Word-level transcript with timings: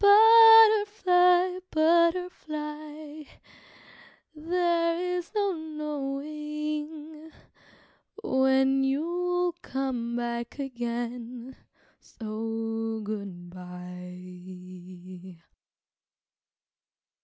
Butterfly, 0.03 1.59
butterfly, 1.69 3.23
there 4.33 4.99
is 5.15 5.29
no 5.35 5.53
knowing 5.53 7.29
When 8.23 8.83
you'll 8.83 9.51
come 9.61 10.15
back 10.15 10.57
again, 10.57 11.55
so 11.99 13.01
good 13.03 13.51
bye! 13.51 15.37